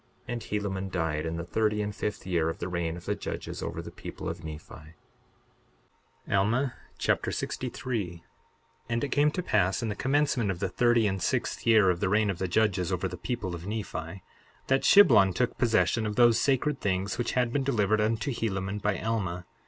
[0.27, 3.61] And Helaman died, in the thirty and fifth year of the reign of the judges
[3.61, 4.95] over the people of Nephi.
[6.27, 8.23] Alma Chapter 63 63:1
[8.89, 11.99] And it came to pass in the commencement of the thirty and sixth year of
[11.99, 14.23] the reign of the judges over the people of Nephi,
[14.65, 18.97] that Shiblon took possession of those sacred things which had been delivered unto Helaman by
[18.99, 19.45] Alma.